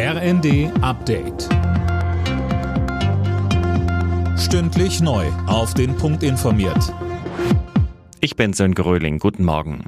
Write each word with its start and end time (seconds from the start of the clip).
RND 0.00 0.70
Update. 0.80 1.48
Stündlich 4.38 5.00
neu. 5.00 5.26
Auf 5.48 5.74
den 5.74 5.96
Punkt 5.96 6.22
informiert. 6.22 6.94
Ich 8.20 8.36
bin 8.36 8.52
Sönke 8.52 8.84
Röhling. 8.84 9.18
Guten 9.18 9.44
Morgen. 9.44 9.86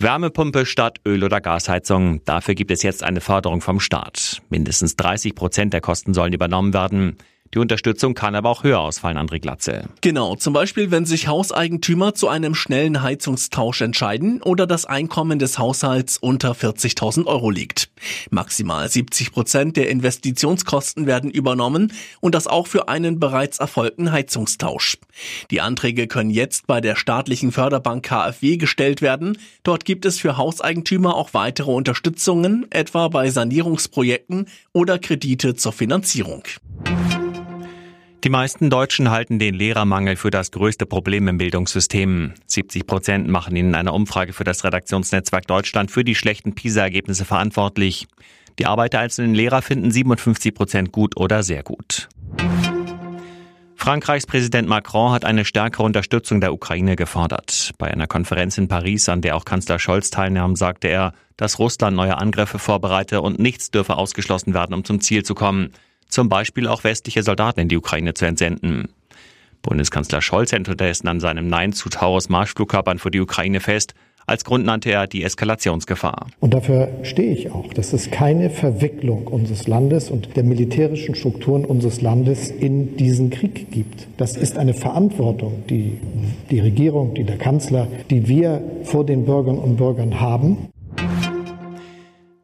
Wärmepumpe 0.00 0.66
statt 0.66 0.98
Öl- 1.06 1.22
oder 1.22 1.40
Gasheizung. 1.40 2.24
Dafür 2.24 2.56
gibt 2.56 2.72
es 2.72 2.82
jetzt 2.82 3.04
eine 3.04 3.20
Förderung 3.20 3.60
vom 3.60 3.78
Staat. 3.78 4.42
Mindestens 4.50 4.96
30 4.96 5.36
Prozent 5.36 5.72
der 5.72 5.80
Kosten 5.80 6.12
sollen 6.12 6.32
übernommen 6.32 6.74
werden. 6.74 7.16
Die 7.54 7.60
Unterstützung 7.60 8.14
kann 8.14 8.34
aber 8.34 8.50
auch 8.50 8.64
höher 8.64 8.80
ausfallen, 8.80 9.16
André 9.16 9.38
Glatze. 9.38 9.84
Genau, 10.00 10.34
zum 10.34 10.52
Beispiel, 10.52 10.90
wenn 10.90 11.06
sich 11.06 11.28
Hauseigentümer 11.28 12.12
zu 12.12 12.26
einem 12.26 12.56
schnellen 12.56 13.00
Heizungstausch 13.00 13.80
entscheiden 13.80 14.42
oder 14.42 14.66
das 14.66 14.86
Einkommen 14.86 15.38
des 15.38 15.56
Haushalts 15.56 16.18
unter 16.18 16.50
40.000 16.50 17.26
Euro 17.26 17.50
liegt. 17.50 17.90
Maximal 18.30 18.88
70 18.88 19.30
Prozent 19.30 19.76
der 19.76 19.88
Investitionskosten 19.88 21.06
werden 21.06 21.30
übernommen 21.30 21.92
und 22.18 22.34
das 22.34 22.48
auch 22.48 22.66
für 22.66 22.88
einen 22.88 23.20
bereits 23.20 23.60
erfolgten 23.60 24.10
Heizungstausch. 24.10 24.98
Die 25.52 25.60
Anträge 25.60 26.08
können 26.08 26.30
jetzt 26.30 26.66
bei 26.66 26.80
der 26.80 26.96
staatlichen 26.96 27.52
Förderbank 27.52 28.04
KfW 28.04 28.56
gestellt 28.56 29.00
werden. 29.00 29.38
Dort 29.62 29.84
gibt 29.84 30.06
es 30.06 30.18
für 30.18 30.36
Hauseigentümer 30.36 31.14
auch 31.14 31.34
weitere 31.34 31.70
Unterstützungen, 31.70 32.66
etwa 32.70 33.06
bei 33.06 33.30
Sanierungsprojekten 33.30 34.48
oder 34.72 34.98
Kredite 34.98 35.54
zur 35.54 35.72
Finanzierung. 35.72 36.42
Die 38.24 38.30
meisten 38.30 38.70
Deutschen 38.70 39.10
halten 39.10 39.38
den 39.38 39.52
Lehrermangel 39.52 40.16
für 40.16 40.30
das 40.30 40.50
größte 40.50 40.86
Problem 40.86 41.28
im 41.28 41.36
Bildungssystem. 41.36 42.32
70 42.46 42.86
Prozent 42.86 43.28
machen 43.28 43.54
ihn 43.54 43.66
in 43.66 43.74
einer 43.74 43.92
Umfrage 43.92 44.32
für 44.32 44.44
das 44.44 44.64
Redaktionsnetzwerk 44.64 45.46
Deutschland 45.46 45.90
für 45.90 46.04
die 46.04 46.14
schlechten 46.14 46.54
PISA-Ergebnisse 46.54 47.26
verantwortlich. 47.26 48.06
Die 48.58 48.64
Arbeit 48.64 48.94
der 48.94 49.00
einzelnen 49.00 49.34
Lehrer 49.34 49.60
finden 49.60 49.90
57 49.90 50.54
Prozent 50.54 50.90
gut 50.90 51.18
oder 51.18 51.42
sehr 51.42 51.62
gut. 51.62 52.08
Frankreichs 53.76 54.24
Präsident 54.24 54.70
Macron 54.70 55.12
hat 55.12 55.26
eine 55.26 55.44
stärkere 55.44 55.82
Unterstützung 55.82 56.40
der 56.40 56.54
Ukraine 56.54 56.96
gefordert. 56.96 57.72
Bei 57.76 57.90
einer 57.90 58.06
Konferenz 58.06 58.56
in 58.56 58.68
Paris, 58.68 59.10
an 59.10 59.20
der 59.20 59.36
auch 59.36 59.44
Kanzler 59.44 59.78
Scholz 59.78 60.08
teilnahm, 60.08 60.56
sagte 60.56 60.88
er, 60.88 61.12
dass 61.36 61.58
Russland 61.58 61.94
neue 61.94 62.16
Angriffe 62.16 62.58
vorbereite 62.58 63.20
und 63.20 63.38
nichts 63.38 63.70
dürfe 63.70 63.98
ausgeschlossen 63.98 64.54
werden, 64.54 64.72
um 64.72 64.82
zum 64.82 65.02
Ziel 65.02 65.24
zu 65.24 65.34
kommen 65.34 65.74
zum 66.14 66.28
Beispiel 66.28 66.68
auch 66.68 66.84
westliche 66.84 67.22
Soldaten 67.22 67.60
in 67.60 67.68
die 67.68 67.76
Ukraine 67.76 68.14
zu 68.14 68.24
entsenden. 68.24 68.88
Bundeskanzler 69.62 70.22
Scholz 70.22 70.52
hält 70.52 70.68
unterdessen 70.68 71.08
an 71.08 71.18
seinem 71.18 71.48
Nein 71.48 71.72
zu 71.72 71.88
Taurus 71.88 72.28
Marschflugkörpern 72.28 72.98
für 72.98 73.10
die 73.10 73.20
Ukraine 73.20 73.60
fest. 73.60 73.94
Als 74.26 74.44
Grund 74.44 74.64
nannte 74.64 74.90
er 74.90 75.06
die 75.06 75.22
Eskalationsgefahr. 75.22 76.28
Und 76.40 76.54
dafür 76.54 76.88
stehe 77.02 77.32
ich 77.32 77.50
auch, 77.50 77.74
dass 77.74 77.92
es 77.92 78.10
keine 78.10 78.48
Verwicklung 78.48 79.26
unseres 79.26 79.66
Landes 79.66 80.10
und 80.10 80.36
der 80.36 80.44
militärischen 80.44 81.14
Strukturen 81.14 81.64
unseres 81.64 82.00
Landes 82.00 82.48
in 82.48 82.96
diesen 82.96 83.30
Krieg 83.30 83.70
gibt. 83.70 84.06
Das 84.16 84.36
ist 84.36 84.56
eine 84.56 84.72
Verantwortung, 84.72 85.64
die 85.68 85.98
die 86.48 86.60
Regierung, 86.60 87.14
die 87.14 87.24
der 87.24 87.36
Kanzler, 87.36 87.88
die 88.08 88.28
wir 88.28 88.62
vor 88.84 89.04
den 89.04 89.26
Bürgerinnen 89.26 89.60
und 89.60 89.76
Bürgern 89.76 90.20
haben. 90.20 90.68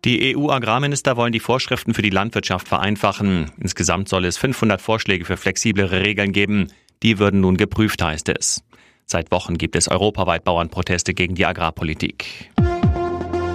Die 0.05 0.35
EU-Agrarminister 0.35 1.17
wollen 1.17 1.33
die 1.33 1.41
Vorschriften 1.41 1.93
für 1.93 2.01
die 2.01 2.11
Landwirtschaft 2.11 2.69
vereinfachen. 2.69 3.51
Insgesamt 3.61 4.09
soll 4.09 4.25
es 4.25 4.39
500 4.39 4.81
Vorschläge 4.81 5.27
für 5.27 5.37
flexiblere 5.37 6.01
Regeln 6.01 6.33
geben. 6.33 6.69
Die 7.03 7.19
würden 7.19 7.41
nun 7.41 7.59
geprüft, 7.59 8.03
heißt 8.03 8.31
es. 8.31 8.63
Seit 9.05 9.31
Wochen 9.31 9.59
gibt 9.59 9.77
es 9.77 9.89
europaweit 9.89 10.45
Bauernproteste 10.45 11.13
gegen 11.13 11.35
die 11.35 11.45
Agrarpolitik. 11.45 12.51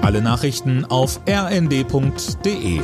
Alle 0.02 0.22
Nachrichten 0.22 0.86
auf 0.86 1.20
rnd.de 1.28 2.82